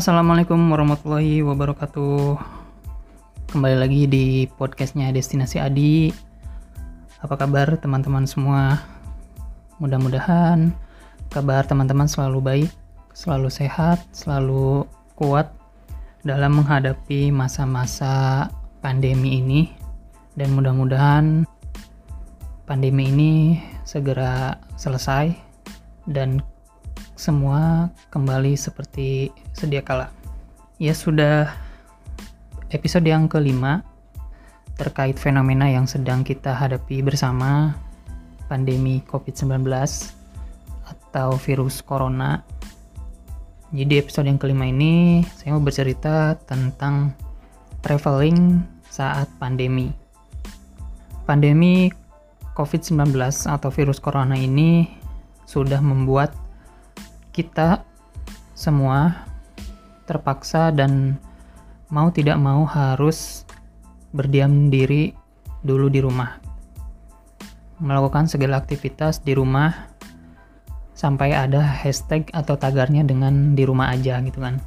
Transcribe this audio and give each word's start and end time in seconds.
Assalamualaikum 0.00 0.56
warahmatullahi 0.72 1.44
wabarakatuh. 1.44 2.40
Kembali 3.52 3.76
lagi 3.76 4.08
di 4.08 4.48
podcastnya 4.48 5.12
Destinasi 5.12 5.60
Adi. 5.60 6.08
Apa 7.20 7.36
kabar 7.36 7.76
teman-teman 7.76 8.24
semua? 8.24 8.80
Mudah-mudahan 9.76 10.72
kabar 11.28 11.68
teman-teman 11.68 12.08
selalu 12.08 12.40
baik, 12.40 12.70
selalu 13.12 13.52
sehat, 13.52 14.00
selalu 14.16 14.88
kuat 15.20 15.52
dalam 16.24 16.56
menghadapi 16.56 17.28
masa-masa 17.28 18.48
pandemi 18.80 19.36
ini. 19.36 19.68
Dan 20.32 20.56
mudah-mudahan 20.56 21.44
pandemi 22.64 23.12
ini 23.12 23.32
segera 23.84 24.56
selesai 24.80 25.36
dan 26.08 26.40
semua 27.20 27.92
kembali 28.08 28.56
seperti 28.56 29.28
sedia 29.52 29.84
kala. 29.84 30.08
Ya 30.80 30.96
sudah 30.96 31.52
episode 32.72 33.04
yang 33.04 33.28
kelima 33.28 33.84
terkait 34.80 35.20
fenomena 35.20 35.68
yang 35.68 35.84
sedang 35.84 36.24
kita 36.24 36.56
hadapi 36.56 37.04
bersama 37.04 37.76
pandemi 38.48 39.04
COVID-19 39.04 39.68
atau 40.88 41.36
virus 41.36 41.84
corona. 41.84 42.40
Jadi 43.68 44.00
episode 44.00 44.24
yang 44.24 44.40
kelima 44.40 44.64
ini 44.64 45.20
saya 45.36 45.52
mau 45.52 45.60
bercerita 45.60 46.40
tentang 46.48 47.12
traveling 47.84 48.64
saat 48.88 49.28
pandemi. 49.36 49.92
Pandemi 51.28 51.92
COVID-19 52.56 53.12
atau 53.44 53.68
virus 53.68 54.00
corona 54.00 54.40
ini 54.40 54.88
sudah 55.44 55.84
membuat 55.84 56.49
kita 57.30 57.86
semua 58.54 59.26
terpaksa 60.04 60.74
dan 60.74 61.16
mau 61.90 62.10
tidak 62.10 62.38
mau 62.38 62.66
harus 62.66 63.46
berdiam 64.10 64.68
diri 64.70 65.14
dulu 65.62 65.86
di 65.86 66.02
rumah. 66.02 66.38
Melakukan 67.80 68.28
segala 68.28 68.60
aktivitas 68.60 69.22
di 69.22 69.32
rumah 69.32 69.90
sampai 70.92 71.32
ada 71.32 71.64
hashtag 71.64 72.28
atau 72.36 72.58
tagarnya 72.60 73.06
dengan 73.06 73.56
di 73.56 73.64
rumah 73.64 73.88
aja 73.94 74.20
gitu 74.20 74.42
kan. 74.42 74.60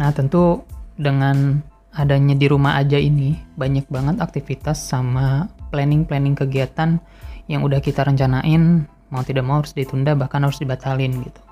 Nah, 0.00 0.10
tentu 0.10 0.64
dengan 0.98 1.62
adanya 1.94 2.34
di 2.34 2.46
rumah 2.50 2.80
aja 2.80 2.98
ini 2.98 3.36
banyak 3.54 3.86
banget 3.86 4.18
aktivitas 4.18 4.80
sama 4.80 5.46
planning-planning 5.70 6.34
kegiatan 6.34 6.98
yang 7.46 7.62
udah 7.62 7.78
kita 7.78 8.02
rencanain 8.02 8.86
mau 9.10 9.22
tidak 9.26 9.44
mau 9.44 9.58
harus 9.62 9.74
ditunda 9.74 10.14
bahkan 10.14 10.42
harus 10.42 10.62
dibatalin 10.62 11.22
gitu. 11.22 11.42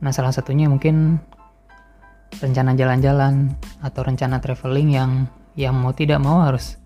Nah 0.00 0.10
salah 0.10 0.32
satunya 0.32 0.66
mungkin 0.66 1.20
rencana 2.40 2.74
jalan-jalan 2.74 3.54
atau 3.84 4.00
rencana 4.02 4.42
traveling 4.42 4.90
yang 4.90 5.12
yang 5.54 5.76
mau 5.78 5.94
tidak 5.94 6.18
mau 6.18 6.42
harus 6.42 6.80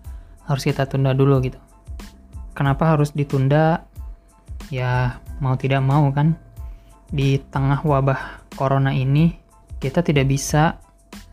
harus 0.45 0.63
kita 0.67 0.85
tunda 0.85 1.15
dulu 1.15 1.41
gitu. 1.41 1.57
Kenapa 2.53 2.93
harus 2.93 3.15
ditunda? 3.15 3.87
Ya 4.69 5.17
mau 5.41 5.57
tidak 5.57 5.81
mau 5.81 6.11
kan 6.13 6.37
di 7.09 7.41
tengah 7.49 7.81
wabah 7.81 8.45
corona 8.53 8.93
ini 8.93 9.33
kita 9.81 10.05
tidak 10.05 10.29
bisa 10.29 10.77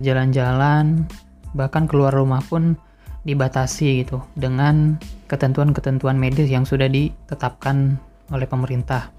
jalan-jalan 0.01 1.05
bahkan 1.53 1.85
keluar 1.85 2.15
rumah 2.15 2.41
pun 2.47 2.81
dibatasi 3.27 4.07
gitu 4.07 4.23
dengan 4.39 4.97
ketentuan-ketentuan 5.27 6.17
medis 6.17 6.47
yang 6.49 6.63
sudah 6.63 6.87
ditetapkan 6.87 7.99
oleh 8.31 8.47
pemerintah. 8.49 9.11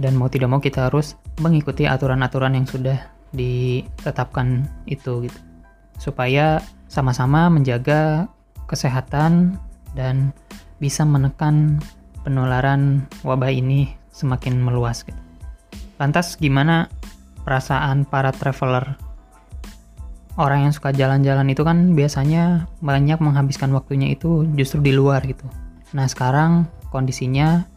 Dan 0.00 0.16
mau 0.16 0.32
tidak 0.32 0.48
mau 0.48 0.62
kita 0.62 0.88
harus 0.88 1.18
mengikuti 1.42 1.84
aturan-aturan 1.84 2.56
yang 2.56 2.64
sudah 2.64 2.96
ditetapkan 3.36 4.66
itu 4.88 5.28
gitu. 5.28 5.38
Supaya 6.00 6.64
sama-sama 6.88 7.52
menjaga 7.52 8.26
kesehatan 8.66 9.60
dan 9.92 10.32
bisa 10.80 11.04
menekan 11.04 11.78
penularan 12.24 13.04
wabah 13.26 13.52
ini 13.52 13.92
semakin 14.10 14.58
meluas 14.58 15.04
gitu. 15.04 15.18
Lantas 16.00 16.40
gimana 16.40 16.88
perasaan 17.44 18.08
para 18.08 18.32
traveler? 18.32 18.96
Orang 20.40 20.64
yang 20.64 20.72
suka 20.72 20.94
jalan-jalan 20.94 21.52
itu 21.52 21.60
kan 21.60 21.92
biasanya 21.92 22.64
banyak 22.80 23.20
menghabiskan 23.20 23.74
waktunya 23.76 24.14
itu 24.14 24.48
justru 24.56 24.80
di 24.80 24.96
luar 24.96 25.20
gitu. 25.28 25.44
Nah 25.92 26.08
sekarang 26.08 26.64
kondisinya 26.88 27.68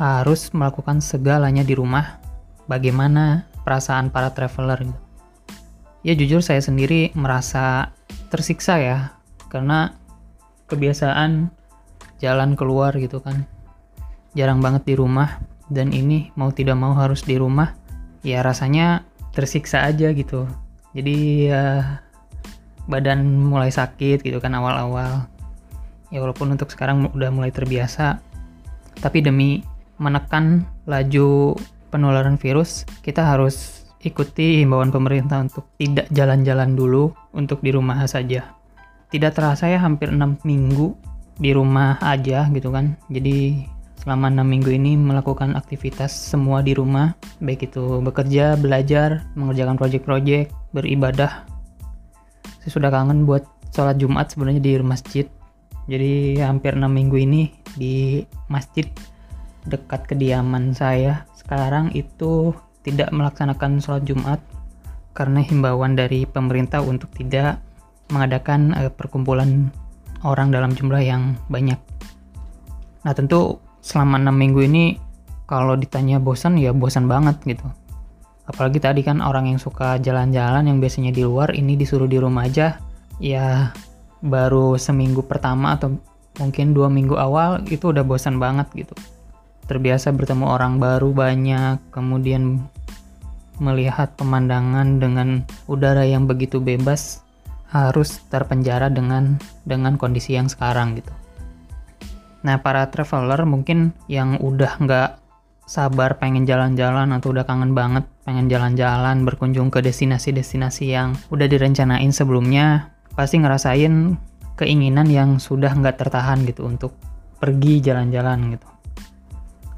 harus 0.00 0.48
melakukan 0.56 1.04
segalanya 1.04 1.60
di 1.60 1.76
rumah, 1.76 2.16
bagaimana 2.64 3.44
perasaan 3.68 4.08
para 4.08 4.32
traveler 4.32 4.80
gitu. 4.88 5.00
Ya 6.00 6.16
jujur 6.16 6.40
saya 6.40 6.64
sendiri 6.64 7.12
merasa 7.12 7.92
tersiksa 8.32 8.80
ya, 8.80 8.98
karena 9.52 9.92
kebiasaan 10.72 11.52
jalan 12.16 12.56
keluar 12.56 12.96
gitu 12.96 13.20
kan. 13.20 13.44
Jarang 14.32 14.64
banget 14.64 14.88
di 14.88 14.94
rumah, 14.96 15.36
dan 15.68 15.92
ini 15.92 16.32
mau 16.32 16.48
tidak 16.48 16.80
mau 16.80 16.96
harus 16.96 17.20
di 17.20 17.36
rumah, 17.36 17.76
ya 18.24 18.40
rasanya 18.40 19.04
tersiksa 19.36 19.84
aja 19.84 20.16
gitu. 20.16 20.48
Jadi 20.96 21.52
ya 21.52 22.00
badan 22.88 23.22
mulai 23.36 23.68
sakit 23.68 24.24
gitu 24.24 24.40
kan 24.40 24.56
awal-awal. 24.56 25.28
Ya 26.08 26.24
walaupun 26.24 26.56
untuk 26.56 26.72
sekarang 26.72 27.12
udah 27.12 27.28
mulai 27.28 27.52
terbiasa, 27.52 28.16
tapi 29.04 29.20
demi 29.20 29.60
menekan 30.00 30.64
laju 30.88 31.54
penularan 31.92 32.40
virus, 32.40 32.88
kita 33.04 33.20
harus 33.20 33.84
ikuti 34.00 34.64
himbauan 34.64 34.88
pemerintah 34.88 35.44
untuk 35.44 35.68
tidak 35.76 36.08
jalan-jalan 36.08 36.72
dulu 36.72 37.12
untuk 37.36 37.60
di 37.60 37.70
rumah 37.70 38.00
saja. 38.08 38.56
Tidak 39.12 39.32
terasa 39.36 39.68
ya 39.68 39.76
hampir 39.76 40.08
6 40.08 40.40
minggu 40.48 40.96
di 41.36 41.52
rumah 41.52 42.00
aja 42.00 42.48
gitu 42.48 42.72
kan. 42.72 42.96
Jadi 43.12 43.68
selama 44.00 44.32
6 44.32 44.40
minggu 44.40 44.70
ini 44.72 44.96
melakukan 44.96 45.52
aktivitas 45.52 46.14
semua 46.14 46.64
di 46.64 46.72
rumah, 46.72 47.12
baik 47.44 47.68
itu 47.68 48.00
bekerja, 48.00 48.56
belajar, 48.56 49.28
mengerjakan 49.36 49.76
proyek-proyek, 49.76 50.48
beribadah. 50.72 51.44
Saya 52.64 52.70
sudah 52.72 52.88
kangen 52.88 53.28
buat 53.28 53.44
sholat 53.74 54.00
Jumat 54.00 54.32
sebenarnya 54.32 54.62
di 54.64 54.72
masjid. 54.80 55.26
Jadi 55.90 56.38
hampir 56.40 56.78
6 56.78 56.86
minggu 56.88 57.16
ini 57.20 57.52
di 57.76 58.24
masjid 58.48 58.86
dekat 59.66 60.08
kediaman 60.08 60.72
saya 60.72 61.28
sekarang 61.36 61.92
itu 61.92 62.54
tidak 62.80 63.12
melaksanakan 63.12 63.82
sholat 63.82 64.04
Jumat 64.08 64.40
karena 65.12 65.44
himbauan 65.44 65.98
dari 65.98 66.24
pemerintah 66.24 66.80
untuk 66.80 67.12
tidak 67.12 67.60
mengadakan 68.08 68.72
uh, 68.72 68.88
perkumpulan 68.88 69.68
orang 70.24 70.52
dalam 70.52 70.72
jumlah 70.72 71.02
yang 71.02 71.36
banyak. 71.52 71.76
Nah 73.04 73.12
tentu 73.12 73.60
selama 73.80 74.20
enam 74.20 74.36
minggu 74.36 74.60
ini 74.64 74.84
kalau 75.48 75.74
ditanya 75.74 76.22
bosan 76.22 76.56
ya 76.60 76.70
bosan 76.70 77.10
banget 77.10 77.40
gitu. 77.44 77.66
Apalagi 78.46 78.82
tadi 78.82 79.00
kan 79.06 79.22
orang 79.22 79.46
yang 79.50 79.60
suka 79.62 79.98
jalan-jalan 80.02 80.66
yang 80.66 80.78
biasanya 80.82 81.14
di 81.14 81.22
luar 81.22 81.54
ini 81.54 81.78
disuruh 81.78 82.10
di 82.10 82.18
rumah 82.18 82.50
aja 82.50 82.82
ya 83.22 83.70
baru 84.20 84.74
seminggu 84.76 85.24
pertama 85.24 85.76
atau 85.78 85.96
mungkin 86.40 86.72
dua 86.72 86.88
minggu 86.88 87.14
awal 87.14 87.62
itu 87.68 87.92
udah 87.92 88.02
bosan 88.02 88.40
banget 88.40 88.66
gitu 88.74 88.96
terbiasa 89.70 90.10
bertemu 90.10 90.50
orang 90.50 90.82
baru 90.82 91.14
banyak, 91.14 91.78
kemudian 91.94 92.58
melihat 93.62 94.18
pemandangan 94.18 94.98
dengan 94.98 95.46
udara 95.70 96.02
yang 96.02 96.26
begitu 96.26 96.58
bebas, 96.58 97.22
harus 97.70 98.18
terpenjara 98.26 98.90
dengan 98.90 99.38
dengan 99.62 99.94
kondisi 99.94 100.34
yang 100.34 100.50
sekarang 100.50 100.98
gitu. 100.98 101.14
Nah 102.42 102.58
para 102.58 102.90
traveler 102.90 103.46
mungkin 103.46 103.94
yang 104.10 104.42
udah 104.42 104.74
nggak 104.82 105.10
sabar 105.70 106.18
pengen 106.18 106.50
jalan-jalan 106.50 107.14
atau 107.14 107.30
udah 107.30 107.46
kangen 107.46 107.78
banget 107.78 108.02
pengen 108.26 108.50
jalan-jalan 108.50 109.22
berkunjung 109.22 109.70
ke 109.70 109.78
destinasi-destinasi 109.78 110.84
yang 110.90 111.14
udah 111.30 111.46
direncanain 111.46 112.10
sebelumnya 112.10 112.90
pasti 113.14 113.38
ngerasain 113.38 114.18
keinginan 114.58 115.06
yang 115.06 115.38
sudah 115.38 115.70
nggak 115.70 115.94
tertahan 115.94 116.42
gitu 116.42 116.66
untuk 116.66 116.90
pergi 117.38 117.78
jalan-jalan 117.86 118.58
gitu 118.58 118.79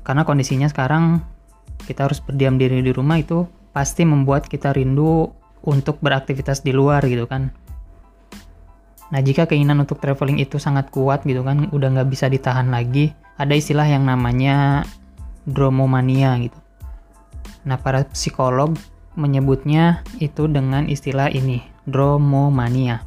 karena 0.02 0.26
kondisinya 0.26 0.66
sekarang 0.70 1.22
kita 1.86 2.06
harus 2.06 2.22
berdiam 2.22 2.58
diri 2.58 2.82
di 2.82 2.90
rumah 2.94 3.18
itu 3.18 3.46
pasti 3.74 4.06
membuat 4.06 4.46
kita 4.46 4.74
rindu 4.74 5.30
untuk 5.62 5.98
beraktivitas 6.02 6.62
di 6.62 6.74
luar 6.74 7.02
gitu 7.06 7.26
kan. 7.26 7.54
Nah 9.12 9.20
jika 9.20 9.44
keinginan 9.44 9.84
untuk 9.84 10.00
traveling 10.00 10.40
itu 10.40 10.56
sangat 10.56 10.88
kuat 10.88 11.22
gitu 11.28 11.44
kan, 11.44 11.68
udah 11.68 11.88
nggak 11.92 12.08
bisa 12.08 12.32
ditahan 12.32 12.72
lagi, 12.72 13.12
ada 13.36 13.52
istilah 13.52 13.84
yang 13.84 14.08
namanya 14.08 14.88
dromomania 15.44 16.38
gitu. 16.40 16.58
Nah 17.68 17.76
para 17.76 18.08
psikolog 18.08 18.72
menyebutnya 19.14 20.00
itu 20.18 20.48
dengan 20.48 20.88
istilah 20.88 21.28
ini, 21.28 21.60
dromomania. 21.84 23.04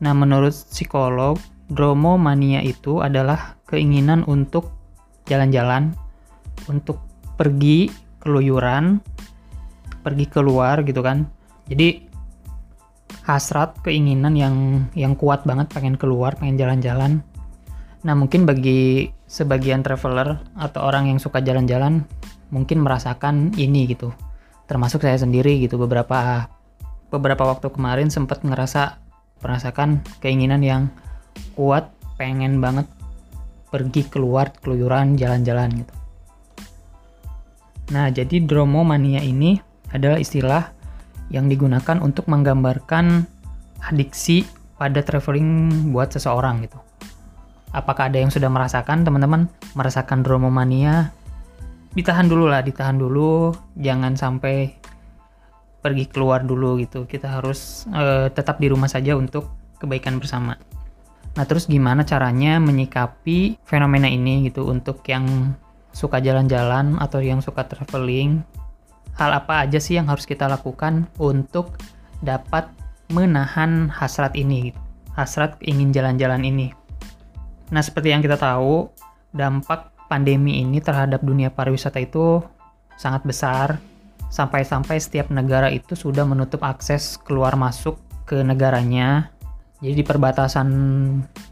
Nah 0.00 0.16
menurut 0.16 0.56
psikolog, 0.56 1.36
dromomania 1.68 2.64
itu 2.64 3.04
adalah 3.04 3.60
keinginan 3.68 4.24
untuk 4.24 4.79
jalan-jalan 5.30 5.94
untuk 6.66 6.98
pergi 7.38 7.88
keluyuran 8.20 9.00
pergi 10.00 10.26
keluar 10.28 10.80
gitu 10.84 11.00
kan. 11.04 11.28
Jadi 11.68 12.08
hasrat 13.24 13.78
keinginan 13.84 14.34
yang 14.34 14.56
yang 14.96 15.14
kuat 15.14 15.44
banget 15.46 15.70
pengen 15.70 15.94
keluar 15.94 16.34
pengen 16.36 16.58
jalan-jalan. 16.58 17.22
Nah 18.02 18.14
mungkin 18.16 18.48
bagi 18.48 19.12
sebagian 19.28 19.84
traveler 19.84 20.40
atau 20.56 20.80
orang 20.82 21.12
yang 21.12 21.18
suka 21.20 21.38
jalan-jalan 21.44 22.02
mungkin 22.50 22.82
merasakan 22.82 23.54
ini 23.54 23.86
gitu. 23.86 24.10
Termasuk 24.66 25.04
saya 25.04 25.20
sendiri 25.20 25.60
gitu 25.62 25.76
beberapa 25.76 26.48
beberapa 27.12 27.42
waktu 27.44 27.70
kemarin 27.70 28.08
sempat 28.08 28.42
ngerasa 28.42 28.98
merasakan 29.44 30.00
keinginan 30.20 30.62
yang 30.64 30.82
kuat 31.56 31.88
pengen 32.20 32.60
banget 32.60 32.86
pergi 33.70 34.06
keluar 34.10 34.52
keluyuran 34.58 35.16
jalan-jalan 35.16 35.86
gitu 35.86 35.94
nah 37.90 38.06
jadi 38.10 38.42
dromomania 38.42 39.22
ini 39.22 39.58
adalah 39.90 40.18
istilah 40.22 40.70
yang 41.30 41.46
digunakan 41.46 42.02
untuk 42.02 42.26
menggambarkan 42.26 43.24
adiksi 43.86 44.44
pada 44.76 45.00
traveling 45.00 45.92
buat 45.94 46.10
seseorang 46.10 46.66
gitu. 46.66 46.78
Apakah 47.70 48.10
ada 48.10 48.18
yang 48.18 48.34
sudah 48.34 48.50
merasakan 48.50 49.06
teman-teman 49.06 49.46
merasakan 49.78 50.26
dromomania? 50.26 51.14
Ditahan 51.94 52.26
dulu 52.26 52.50
lah, 52.50 52.66
ditahan 52.66 52.98
dulu, 52.98 53.54
jangan 53.78 54.18
sampai 54.18 54.74
pergi 55.78 56.10
keluar 56.10 56.42
dulu 56.42 56.82
gitu. 56.82 57.06
Kita 57.06 57.38
harus 57.38 57.86
uh, 57.94 58.26
tetap 58.34 58.58
di 58.58 58.66
rumah 58.66 58.90
saja 58.90 59.14
untuk 59.14 59.54
kebaikan 59.78 60.18
bersama. 60.18 60.58
Nah, 61.40 61.48
terus 61.48 61.64
gimana 61.64 62.04
caranya 62.04 62.60
menyikapi 62.60 63.56
fenomena 63.64 64.04
ini 64.04 64.44
gitu 64.44 64.68
untuk 64.68 65.00
yang 65.08 65.56
suka 65.88 66.20
jalan-jalan 66.20 67.00
atau 67.00 67.24
yang 67.24 67.40
suka 67.40 67.64
traveling 67.64 68.44
hal 69.16 69.32
apa 69.32 69.64
aja 69.64 69.80
sih 69.80 69.96
yang 69.96 70.04
harus 70.04 70.28
kita 70.28 70.44
lakukan 70.44 71.08
untuk 71.16 71.80
dapat 72.20 72.68
menahan 73.08 73.88
hasrat 73.88 74.36
ini, 74.36 74.76
hasrat 75.16 75.56
ingin 75.64 75.96
jalan-jalan 75.96 76.44
ini. 76.44 76.76
Nah, 77.72 77.80
seperti 77.80 78.12
yang 78.12 78.20
kita 78.20 78.36
tahu, 78.36 78.92
dampak 79.32 79.96
pandemi 80.12 80.60
ini 80.60 80.76
terhadap 80.84 81.24
dunia 81.24 81.48
pariwisata 81.48 82.04
itu 82.04 82.44
sangat 83.00 83.24
besar, 83.24 83.80
sampai-sampai 84.28 85.00
setiap 85.00 85.32
negara 85.32 85.72
itu 85.72 85.96
sudah 85.96 86.28
menutup 86.28 86.60
akses 86.68 87.16
keluar 87.16 87.56
masuk 87.56 87.96
ke 88.28 88.44
negaranya. 88.44 89.32
Jadi 89.80 89.94
di 89.96 90.04
perbatasan 90.04 90.68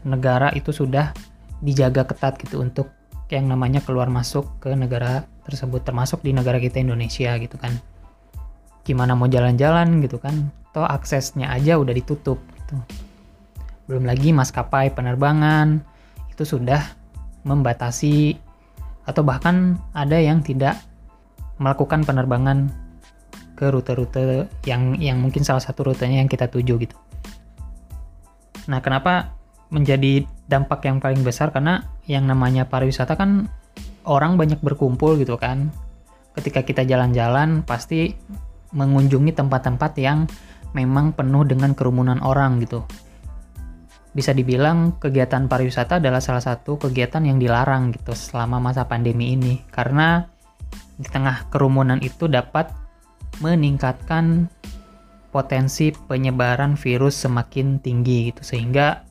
negara 0.05 0.53
itu 0.53 0.69
sudah 0.69 1.11
dijaga 1.59 2.05
ketat 2.05 2.37
gitu 2.39 2.61
untuk 2.61 2.93
yang 3.29 3.45
namanya 3.45 3.81
keluar 3.81 4.09
masuk 4.09 4.57
ke 4.61 4.73
negara 4.73 5.25
tersebut 5.45 5.85
termasuk 5.85 6.21
di 6.25 6.33
negara 6.33 6.57
kita 6.57 6.81
Indonesia 6.81 7.37
gitu 7.37 7.57
kan 7.61 7.77
gimana 8.85 9.13
mau 9.13 9.29
jalan-jalan 9.29 10.01
gitu 10.01 10.17
kan 10.17 10.49
toh 10.73 10.85
aksesnya 10.85 11.49
aja 11.53 11.77
udah 11.77 11.93
ditutup 11.93 12.41
gitu 12.57 12.77
belum 13.85 14.05
lagi 14.05 14.33
maskapai 14.33 14.93
penerbangan 14.93 15.81
itu 16.33 16.41
sudah 16.41 16.81
membatasi 17.45 18.37
atau 19.05 19.21
bahkan 19.25 19.77
ada 19.93 20.17
yang 20.17 20.41
tidak 20.41 20.77
melakukan 21.57 22.05
penerbangan 22.05 22.69
ke 23.57 23.67
rute-rute 23.67 24.47
yang 24.63 24.95
yang 25.01 25.17
mungkin 25.19 25.43
salah 25.43 25.59
satu 25.59 25.91
rutenya 25.91 26.23
yang 26.23 26.31
kita 26.31 26.47
tuju 26.47 26.79
gitu. 26.79 26.95
Nah, 28.69 28.79
kenapa 28.85 29.33
menjadi 29.73 30.25
dampak 30.45 30.85
yang 30.85 31.01
paling 31.01 31.25
besar 31.25 31.49
karena 31.49 31.85
yang 32.05 32.25
namanya 32.29 32.69
pariwisata 32.69 33.17
kan 33.17 33.49
orang 34.05 34.37
banyak 34.37 34.61
berkumpul 34.61 35.17
gitu 35.17 35.37
kan. 35.37 35.73
Ketika 36.37 36.61
kita 36.61 36.85
jalan-jalan 36.85 37.65
pasti 37.65 38.13
mengunjungi 38.73 39.33
tempat-tempat 39.33 39.91
yang 39.97 40.29
memang 40.77 41.17
penuh 41.17 41.45
dengan 41.45 41.73
kerumunan 41.73 42.21
orang 42.21 42.61
gitu. 42.61 42.85
Bisa 44.09 44.33
dibilang 44.33 44.97
kegiatan 44.97 45.45
pariwisata 45.45 46.01
adalah 46.01 46.21
salah 46.21 46.41
satu 46.41 46.81
kegiatan 46.81 47.25
yang 47.25 47.37
dilarang 47.37 47.93
gitu 47.93 48.13
selama 48.13 48.57
masa 48.57 48.85
pandemi 48.89 49.37
ini 49.37 49.61
karena 49.69 50.25
di 50.97 51.05
tengah 51.05 51.49
kerumunan 51.53 52.01
itu 52.01 52.25
dapat 52.25 52.73
meningkatkan 53.39 54.49
potensi 55.29 55.93
penyebaran 55.93 56.73
virus 56.73 57.17
semakin 57.21 57.77
tinggi 57.79 58.33
gitu 58.33 58.41
sehingga 58.41 59.05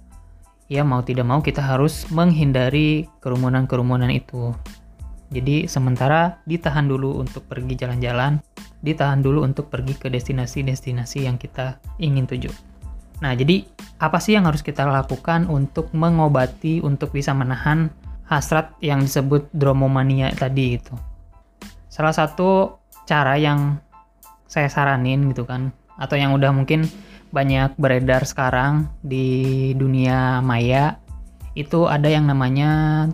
ya 0.69 0.85
mau 0.85 1.01
tidak 1.01 1.25
mau 1.25 1.41
kita 1.41 1.65
harus 1.65 2.05
menghindari 2.13 3.09
kerumunan-kerumunan 3.25 4.13
itu. 4.13 4.53
Jadi 5.29 5.69
sementara 5.69 6.41
ditahan 6.49 6.89
dulu 6.89 7.21
untuk 7.21 7.45
pergi 7.49 7.77
jalan-jalan, 7.77 8.41
ditahan 8.81 9.21
dulu 9.21 9.45
untuk 9.45 9.69
pergi 9.69 9.97
ke 9.97 10.09
destinasi-destinasi 10.09 11.29
yang 11.29 11.37
kita 11.37 11.81
ingin 12.01 12.25
tuju. 12.25 12.49
Nah, 13.21 13.35
jadi 13.35 13.67
apa 13.99 14.23
sih 14.23 14.39
yang 14.39 14.47
harus 14.47 14.63
kita 14.63 14.87
lakukan 14.87 15.51
untuk 15.51 15.91
mengobati, 15.93 16.81
untuk 16.81 17.13
bisa 17.13 17.35
menahan 17.35 17.91
hasrat 18.31 18.73
yang 18.79 19.05
disebut 19.05 19.51
dromomania 19.53 20.33
tadi 20.33 20.79
itu? 20.79 20.95
Salah 21.91 22.15
satu 22.15 22.79
cara 23.05 23.35
yang 23.37 23.77
saya 24.49 24.71
saranin 24.71 25.29
gitu 25.35 25.45
kan, 25.45 25.75
atau 25.99 26.15
yang 26.15 26.33
udah 26.33 26.55
mungkin 26.55 26.87
banyak 27.29 27.77
beredar 27.77 28.25
sekarang 28.25 28.89
di 29.05 29.75
dunia 29.77 30.41
maya, 30.41 30.97
itu 31.53 31.85
ada 31.91 32.09
yang 32.09 32.25
namanya 32.25 33.05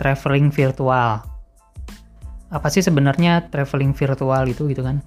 traveling 0.00 0.48
virtual. 0.48 1.20
Apa 2.48 2.66
sih 2.72 2.80
sebenarnya 2.80 3.50
traveling 3.52 3.92
virtual 3.92 4.48
itu 4.48 4.70
gitu 4.70 4.80
kan? 4.86 5.04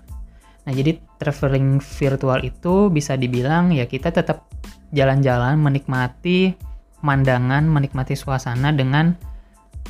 Nah, 0.63 0.71
jadi 0.71 0.95
traveling 1.19 1.83
virtual 1.83 2.39
itu 2.45 2.87
bisa 2.87 3.19
dibilang 3.19 3.75
ya 3.75 3.83
kita 3.83 4.15
tetap 4.15 4.47
jalan-jalan 4.95 5.59
menikmati 5.59 6.55
pemandangan, 7.01 7.67
menikmati 7.67 8.15
suasana 8.15 8.71
dengan 8.71 9.17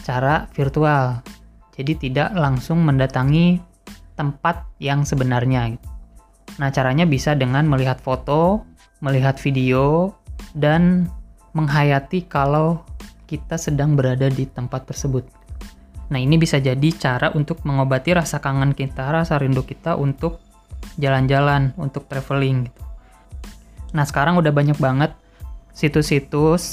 cara 0.02 0.50
virtual. 0.56 1.22
Jadi 1.78 2.10
tidak 2.10 2.34
langsung 2.34 2.82
mendatangi 2.82 3.62
tempat 4.18 4.66
yang 4.82 5.06
sebenarnya. 5.06 5.78
Nah, 6.62 6.70
caranya 6.70 7.10
bisa 7.10 7.34
dengan 7.34 7.66
melihat 7.66 7.98
foto, 7.98 8.66
melihat 9.02 9.40
video, 9.42 10.14
dan 10.54 11.10
menghayati 11.58 12.30
kalau 12.30 12.86
kita 13.26 13.58
sedang 13.58 13.98
berada 13.98 14.30
di 14.30 14.46
tempat 14.46 14.86
tersebut. 14.86 15.26
Nah, 16.14 16.22
ini 16.22 16.38
bisa 16.38 16.62
jadi 16.62 16.90
cara 16.94 17.34
untuk 17.34 17.66
mengobati 17.66 18.14
rasa 18.14 18.38
kangen 18.38 18.78
kita, 18.78 19.10
rasa 19.10 19.42
rindu 19.42 19.66
kita 19.66 19.98
untuk 19.98 20.38
jalan-jalan, 21.02 21.74
untuk 21.80 22.06
traveling 22.06 22.70
gitu. 22.70 22.82
Nah, 23.98 24.06
sekarang 24.06 24.38
udah 24.38 24.54
banyak 24.54 24.78
banget 24.78 25.14
situs-situs 25.74 26.64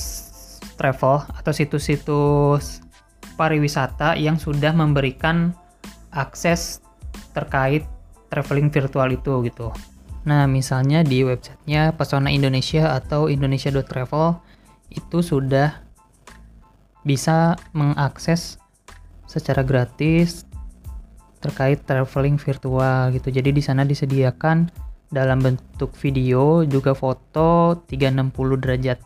travel 0.76 1.24
atau 1.36 1.52
situs-situs 1.52 2.84
pariwisata 3.36 4.16
yang 4.20 4.36
sudah 4.36 4.72
memberikan 4.76 5.56
akses 6.12 6.84
terkait 7.32 7.84
traveling 8.30 8.70
virtual 8.70 9.10
itu 9.10 9.44
gitu. 9.44 9.68
Nah, 10.24 10.46
misalnya 10.46 11.02
di 11.02 11.24
websitenya 11.24 11.96
Pesona 11.96 12.30
Indonesia 12.30 12.94
atau 12.94 13.26
indonesia.travel 13.26 14.38
itu 14.92 15.18
sudah 15.24 15.80
bisa 17.02 17.56
mengakses 17.72 18.60
secara 19.24 19.64
gratis 19.64 20.44
terkait 21.40 21.80
traveling 21.88 22.36
virtual 22.36 23.08
gitu. 23.16 23.32
Jadi 23.32 23.50
di 23.56 23.62
sana 23.64 23.82
disediakan 23.88 24.68
dalam 25.08 25.40
bentuk 25.40 25.90
video 25.96 26.62
juga 26.68 26.92
foto 26.92 27.80
360 27.88 28.60
derajat. 28.60 28.98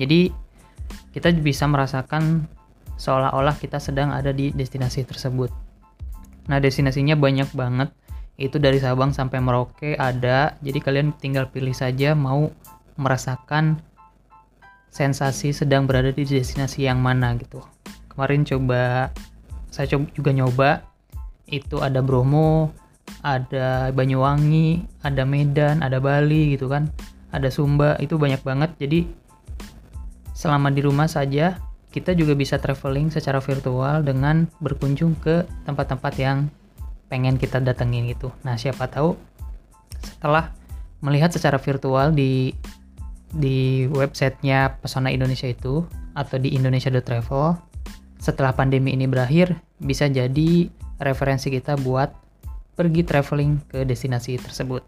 Jadi 0.00 0.32
kita 1.12 1.28
bisa 1.38 1.68
merasakan 1.68 2.48
seolah-olah 2.96 3.54
kita 3.60 3.78
sedang 3.78 4.10
ada 4.10 4.32
di 4.32 4.50
destinasi 4.50 5.04
tersebut. 5.04 5.52
Nah, 6.48 6.58
destinasinya 6.58 7.14
banyak 7.14 7.52
banget. 7.52 7.92
Itu 8.38 8.62
dari 8.62 8.78
Sabang 8.78 9.10
sampai 9.10 9.42
Merauke 9.42 9.98
ada. 9.98 10.54
Jadi 10.62 10.78
kalian 10.78 11.10
tinggal 11.18 11.50
pilih 11.50 11.74
saja 11.74 12.14
mau 12.14 12.54
merasakan 12.94 13.82
sensasi 14.94 15.50
sedang 15.50 15.90
berada 15.90 16.14
di 16.14 16.22
destinasi 16.22 16.86
yang 16.86 17.02
mana 17.02 17.34
gitu. 17.34 17.60
Kemarin 18.14 18.46
coba 18.46 19.10
saya 19.68 19.90
coba 19.90 20.06
juga 20.14 20.30
nyoba 20.30 20.70
itu 21.50 21.82
ada 21.82 21.98
Bromo, 21.98 22.70
ada 23.26 23.90
Banyuwangi, 23.90 24.86
ada 25.02 25.26
Medan, 25.26 25.82
ada 25.82 25.98
Bali 25.98 26.54
gitu 26.54 26.70
kan. 26.70 26.88
Ada 27.28 27.52
Sumba, 27.52 27.98
itu 28.00 28.16
banyak 28.16 28.40
banget. 28.40 28.70
Jadi 28.80 29.04
selama 30.32 30.70
di 30.70 30.80
rumah 30.80 31.10
saja 31.10 31.58
kita 31.90 32.14
juga 32.14 32.38
bisa 32.38 32.60
traveling 32.60 33.10
secara 33.10 33.42
virtual 33.42 34.06
dengan 34.06 34.46
berkunjung 34.62 35.18
ke 35.18 35.42
tempat-tempat 35.66 36.14
yang 36.20 36.46
pengen 37.08 37.40
kita 37.40 37.60
datengin 37.60 38.08
gitu. 38.08 38.30
Nah, 38.44 38.60
siapa 38.60 38.88
tahu 38.88 39.16
setelah 39.98 40.54
melihat 41.00 41.32
secara 41.34 41.58
virtual 41.58 42.14
di 42.14 42.54
di 43.28 43.84
websitenya 43.92 44.80
Pesona 44.80 45.12
Indonesia 45.12 45.48
itu 45.48 45.84
atau 46.16 46.36
di 46.40 46.56
Indonesia.travel 46.56 47.60
setelah 48.18 48.56
pandemi 48.56 48.96
ini 48.96 49.06
berakhir 49.06 49.54
bisa 49.78 50.08
jadi 50.08 50.68
referensi 50.98 51.52
kita 51.52 51.78
buat 51.78 52.10
pergi 52.74 53.02
traveling 53.06 53.62
ke 53.70 53.82
destinasi 53.86 54.38
tersebut. 54.38 54.82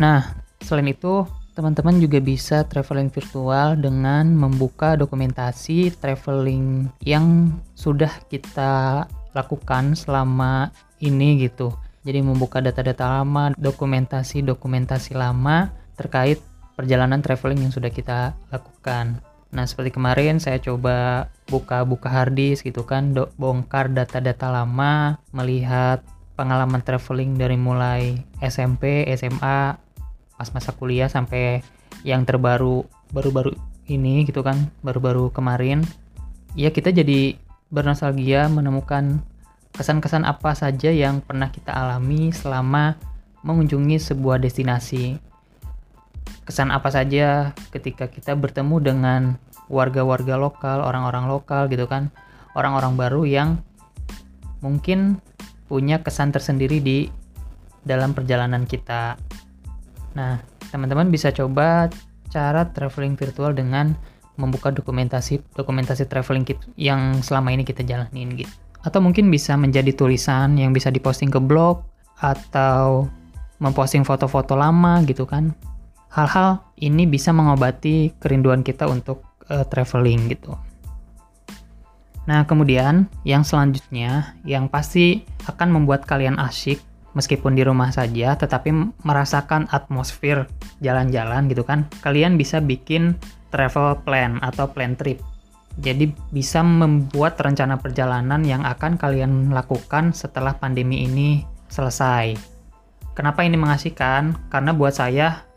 Nah, 0.00 0.40
selain 0.64 0.88
itu, 0.88 1.24
teman-teman 1.52 2.00
juga 2.00 2.20
bisa 2.20 2.64
traveling 2.64 3.12
virtual 3.12 3.76
dengan 3.76 4.32
membuka 4.32 4.96
dokumentasi 4.96 5.92
traveling 6.00 6.88
yang 7.04 7.52
sudah 7.76 8.12
kita 8.32 9.04
lakukan 9.36 9.94
selama 9.94 10.70
ini 11.00 11.46
gitu. 11.46 11.74
Jadi 12.00 12.24
membuka 12.24 12.64
data-data 12.64 13.20
lama, 13.20 13.52
dokumentasi-dokumentasi 13.60 15.12
lama 15.12 15.68
terkait 16.00 16.40
perjalanan 16.72 17.20
traveling 17.20 17.68
yang 17.68 17.72
sudah 17.74 17.92
kita 17.92 18.32
lakukan. 18.48 19.20
Nah, 19.50 19.64
seperti 19.66 19.92
kemarin 19.92 20.40
saya 20.40 20.62
coba 20.62 21.28
buka-buka 21.50 22.08
harddisk 22.08 22.64
gitu 22.64 22.86
kan, 22.86 23.12
bongkar 23.36 23.92
data-data 23.92 24.48
lama, 24.48 25.20
melihat 25.34 26.00
pengalaman 26.38 26.80
traveling 26.80 27.36
dari 27.36 27.60
mulai 27.60 28.16
SMP, 28.40 29.04
SMA, 29.12 29.76
pas 30.40 30.48
masa 30.56 30.72
kuliah 30.72 31.10
sampai 31.10 31.60
yang 32.00 32.24
terbaru 32.24 32.86
baru-baru 33.12 33.52
ini 33.92 34.24
gitu 34.24 34.40
kan, 34.40 34.72
baru-baru 34.80 35.28
kemarin. 35.34 35.84
Ya 36.56 36.72
kita 36.72 36.94
jadi 36.94 37.36
bernostalgia 37.70 38.50
menemukan 38.50 39.22
kesan-kesan 39.72 40.26
apa 40.26 40.52
saja 40.58 40.90
yang 40.90 41.22
pernah 41.22 41.48
kita 41.54 41.70
alami 41.70 42.34
selama 42.34 42.98
mengunjungi 43.46 43.96
sebuah 43.96 44.42
destinasi 44.42 45.30
kesan 46.50 46.74
apa 46.74 46.90
saja 46.90 47.54
ketika 47.70 48.10
kita 48.10 48.34
bertemu 48.34 48.76
dengan 48.82 49.22
warga-warga 49.70 50.34
lokal, 50.34 50.82
orang-orang 50.82 51.30
lokal 51.30 51.70
gitu 51.70 51.86
kan, 51.86 52.10
orang-orang 52.58 52.98
baru 52.98 53.22
yang 53.22 53.48
mungkin 54.58 55.22
punya 55.70 56.02
kesan 56.02 56.34
tersendiri 56.34 56.82
di 56.82 57.06
dalam 57.86 58.10
perjalanan 58.12 58.66
kita. 58.66 59.14
Nah, 60.18 60.42
teman-teman 60.74 61.08
bisa 61.14 61.30
coba 61.30 61.86
cara 62.34 62.66
traveling 62.74 63.14
virtual 63.14 63.54
dengan 63.54 63.94
membuka 64.40 64.72
dokumentasi 64.72 65.44
dokumentasi 65.52 66.08
traveling 66.08 66.48
kita 66.48 66.64
yang 66.80 67.20
selama 67.20 67.52
ini 67.52 67.68
kita 67.68 67.84
jalanin 67.84 68.32
gitu. 68.32 68.52
Atau 68.80 69.04
mungkin 69.04 69.28
bisa 69.28 69.60
menjadi 69.60 69.92
tulisan 69.92 70.56
yang 70.56 70.72
bisa 70.72 70.88
diposting 70.88 71.28
ke 71.28 71.36
blog 71.36 71.84
atau 72.16 73.12
memposting 73.60 74.08
foto-foto 74.08 74.56
lama 74.56 75.04
gitu 75.04 75.28
kan 75.28 75.52
hal-hal 76.10 76.66
ini 76.82 77.06
bisa 77.06 77.30
mengobati 77.30 78.12
kerinduan 78.18 78.66
kita 78.66 78.90
untuk 78.90 79.22
uh, 79.48 79.62
traveling 79.66 80.26
gitu. 80.30 80.58
Nah, 82.28 82.44
kemudian 82.46 83.08
yang 83.24 83.42
selanjutnya 83.46 84.36
yang 84.44 84.68
pasti 84.68 85.24
akan 85.48 85.80
membuat 85.80 86.04
kalian 86.04 86.36
asyik 86.38 86.82
meskipun 87.12 87.58
di 87.58 87.62
rumah 87.66 87.90
saja 87.90 88.38
tetapi 88.38 88.70
merasakan 89.02 89.66
atmosfer 89.70 90.46
jalan-jalan 90.84 91.50
gitu 91.50 91.62
kan. 91.66 91.86
Kalian 92.04 92.38
bisa 92.38 92.62
bikin 92.62 93.18
travel 93.50 93.98
plan 94.06 94.38
atau 94.40 94.70
plan 94.70 94.94
trip. 94.94 95.18
Jadi 95.80 96.10
bisa 96.34 96.60
membuat 96.66 97.38
rencana 97.38 97.78
perjalanan 97.78 98.42
yang 98.42 98.66
akan 98.66 98.98
kalian 98.98 99.54
lakukan 99.54 100.10
setelah 100.10 100.58
pandemi 100.58 101.06
ini 101.06 101.46
selesai. 101.70 102.34
Kenapa 103.14 103.46
ini 103.46 103.54
mengasihkan? 103.54 104.34
Karena 104.50 104.74
buat 104.74 104.98
saya 104.98 105.50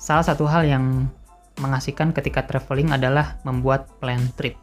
Salah 0.00 0.24
satu 0.24 0.48
hal 0.48 0.64
yang 0.64 1.12
mengasihkan 1.60 2.16
ketika 2.16 2.48
traveling 2.48 2.88
adalah 2.88 3.36
membuat 3.44 3.84
plan 4.00 4.32
trip. 4.32 4.56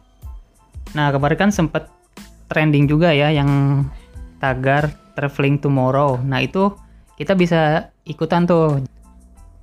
Nah, 0.98 1.14
kemarin 1.14 1.46
kan 1.46 1.50
sempat 1.54 1.86
trending 2.50 2.90
juga 2.90 3.14
ya 3.14 3.30
yang 3.30 3.86
tagar 4.42 4.90
traveling 5.18 5.58
tomorrow. 5.58 6.14
Nah, 6.22 6.38
itu 6.38 6.70
kita 7.18 7.34
bisa 7.34 7.90
ikutan 8.06 8.46
tuh. 8.46 8.78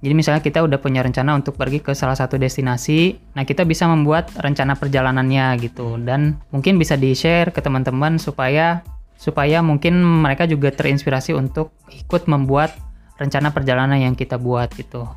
Jadi 0.03 0.11
misalnya 0.11 0.43
kita 0.43 0.59
udah 0.59 0.75
punya 0.83 0.99
rencana 1.01 1.39
untuk 1.39 1.55
pergi 1.55 1.79
ke 1.79 1.95
salah 1.95 2.13
satu 2.13 2.37
destinasi, 2.37 3.15
nah 3.33 3.41
kita 3.41 3.65
bisa 3.65 3.89
membuat 3.89 4.29
rencana 4.37 4.77
perjalanannya 4.77 5.57
gitu 5.63 5.97
dan 5.97 6.37
mungkin 6.53 6.77
bisa 6.77 6.93
di-share 6.93 7.49
ke 7.49 7.57
teman-teman 7.63 8.21
supaya 8.21 8.85
supaya 9.17 9.65
mungkin 9.65 9.97
mereka 10.05 10.45
juga 10.45 10.69
terinspirasi 10.69 11.33
untuk 11.33 11.73
ikut 11.89 12.29
membuat 12.29 12.77
rencana 13.17 13.49
perjalanan 13.49 13.97
yang 13.97 14.13
kita 14.13 14.37
buat 14.37 14.69
gitu 14.77 15.09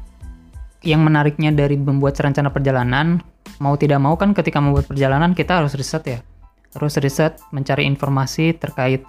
yang 0.87 1.03
menariknya 1.03 1.51
dari 1.51 1.75
membuat 1.75 2.19
rencana 2.19 2.55
perjalanan, 2.55 3.19
mau 3.59 3.75
tidak 3.75 3.99
mau 3.99 4.15
kan 4.15 4.31
ketika 4.35 4.63
membuat 4.63 4.87
perjalanan 4.87 5.35
kita 5.35 5.59
harus 5.59 5.75
riset 5.75 6.05
ya. 6.07 6.19
Harus 6.77 7.01
riset, 7.01 7.41
mencari 7.51 7.89
informasi 7.89 8.55
terkait 8.55 9.03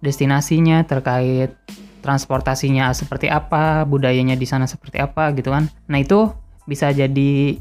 destinasinya, 0.00 0.86
terkait 0.86 1.54
transportasinya 2.00 2.94
seperti 2.94 3.26
apa, 3.28 3.82
budayanya 3.84 4.38
di 4.38 4.46
sana 4.46 4.64
seperti 4.64 5.02
apa 5.02 5.34
gitu 5.34 5.50
kan. 5.50 5.66
Nah, 5.90 5.98
itu 5.98 6.30
bisa 6.64 6.94
jadi 6.94 7.58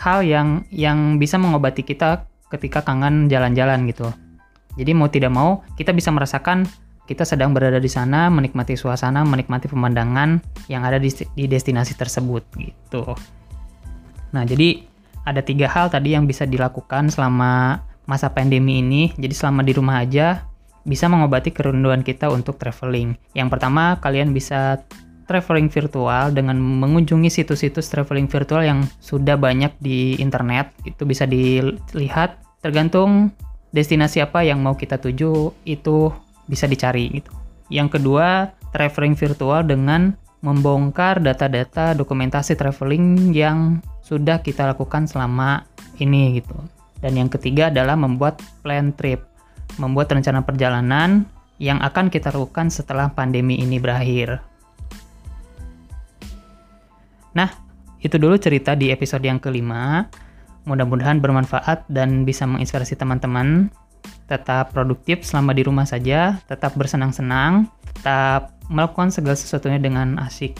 hal 0.00 0.24
yang 0.24 0.64
yang 0.72 1.20
bisa 1.20 1.36
mengobati 1.36 1.84
kita 1.84 2.24
ketika 2.48 2.82
kangen 2.82 3.28
jalan-jalan 3.28 3.84
gitu. 3.90 4.08
Jadi 4.78 4.90
mau 4.94 5.10
tidak 5.10 5.32
mau 5.34 5.66
kita 5.74 5.90
bisa 5.90 6.14
merasakan 6.14 6.64
kita 7.10 7.26
sedang 7.26 7.50
berada 7.50 7.82
di 7.82 7.90
sana, 7.90 8.30
menikmati 8.30 8.78
suasana, 8.78 9.26
menikmati 9.26 9.66
pemandangan 9.66 10.38
yang 10.70 10.86
ada 10.86 11.02
di, 11.02 11.10
di 11.10 11.50
destinasi 11.50 11.98
tersebut 11.98 12.46
gitu. 12.54 13.18
Nah, 14.30 14.46
jadi 14.46 14.86
ada 15.26 15.42
tiga 15.42 15.66
hal 15.66 15.90
tadi 15.90 16.14
yang 16.14 16.30
bisa 16.30 16.46
dilakukan 16.46 17.10
selama 17.10 17.82
masa 18.06 18.30
pandemi 18.30 18.78
ini. 18.78 19.02
Jadi 19.18 19.34
selama 19.34 19.66
di 19.66 19.72
rumah 19.74 20.06
aja 20.06 20.46
bisa 20.84 21.06
mengobati 21.06 21.52
kerinduan 21.52 22.00
kita 22.00 22.28
untuk 22.32 22.56
traveling. 22.56 23.16
Yang 23.36 23.48
pertama, 23.56 23.98
kalian 24.00 24.32
bisa 24.32 24.80
traveling 25.30 25.70
virtual 25.70 26.34
dengan 26.34 26.58
mengunjungi 26.58 27.30
situs-situs 27.30 27.86
traveling 27.86 28.26
virtual 28.26 28.66
yang 28.66 28.82
sudah 28.98 29.38
banyak 29.38 29.70
di 29.78 30.18
internet. 30.18 30.74
Itu 30.82 31.06
bisa 31.06 31.22
dilihat 31.30 32.42
tergantung 32.58 33.30
destinasi 33.70 34.18
apa 34.18 34.42
yang 34.42 34.58
mau 34.58 34.74
kita 34.74 34.98
tuju 34.98 35.54
itu 35.62 36.10
bisa 36.50 36.66
dicari 36.66 37.22
gitu. 37.22 37.30
Yang 37.70 38.02
kedua, 38.02 38.50
traveling 38.74 39.14
virtual 39.14 39.62
dengan 39.62 40.18
membongkar 40.42 41.22
data-data 41.22 41.94
dokumentasi 41.94 42.58
traveling 42.58 43.30
yang 43.30 43.78
sudah 44.02 44.42
kita 44.42 44.66
lakukan 44.74 45.06
selama 45.06 45.62
ini 46.02 46.42
gitu. 46.42 46.58
Dan 46.98 47.16
yang 47.16 47.30
ketiga 47.30 47.70
adalah 47.70 47.94
membuat 47.94 48.42
plan 48.66 48.90
trip, 48.98 49.29
membuat 49.76 50.10
rencana 50.10 50.42
perjalanan 50.42 51.28
yang 51.60 51.78
akan 51.84 52.08
kita 52.08 52.32
lakukan 52.32 52.72
setelah 52.72 53.12
pandemi 53.12 53.60
ini 53.60 53.76
berakhir. 53.76 54.40
Nah, 57.36 57.52
itu 58.00 58.16
dulu 58.16 58.40
cerita 58.40 58.72
di 58.72 58.88
episode 58.88 59.22
yang 59.22 59.38
kelima. 59.38 60.08
Mudah-mudahan 60.64 61.20
bermanfaat 61.20 61.84
dan 61.92 62.24
bisa 62.24 62.48
menginspirasi 62.48 62.96
teman-teman 62.96 63.68
tetap 64.30 64.70
produktif 64.70 65.26
selama 65.26 65.50
di 65.50 65.66
rumah 65.66 65.84
saja, 65.84 66.38
tetap 66.46 66.78
bersenang-senang, 66.78 67.66
tetap 67.82 68.54
melakukan 68.70 69.10
segala 69.10 69.34
sesuatunya 69.34 69.82
dengan 69.82 70.22
asik. 70.22 70.54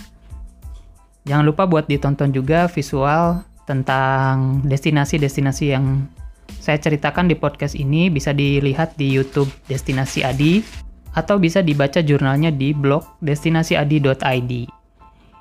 Jangan 1.23 1.47
lupa 1.47 1.71
buat 1.71 1.87
ditonton 1.87 2.35
juga 2.35 2.67
visual 2.67 3.47
tentang 3.71 4.67
destinasi-destinasi 4.67 5.65
yang 5.71 6.11
saya 6.59 6.83
ceritakan 6.83 7.31
di 7.31 7.39
podcast 7.39 7.79
ini 7.79 8.11
bisa 8.11 8.35
dilihat 8.35 8.99
di 8.99 9.15
YouTube 9.15 9.51
Destinasi 9.71 10.27
Adi 10.27 10.67
atau 11.15 11.39
bisa 11.39 11.63
dibaca 11.63 12.03
jurnalnya 12.03 12.51
di 12.51 12.75
blog 12.75 13.07
destinasiadi.id. 13.23 14.53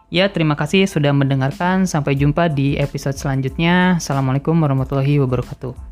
Ya, 0.09 0.25
terima 0.33 0.57
kasih 0.57 0.89
sudah 0.89 1.13
mendengarkan. 1.13 1.85
Sampai 1.85 2.17
jumpa 2.17 2.49
di 2.49 2.77
episode 2.81 3.17
selanjutnya. 3.17 4.01
Assalamualaikum 4.01 4.57
warahmatullahi 4.57 5.21
wabarakatuh. 5.21 5.88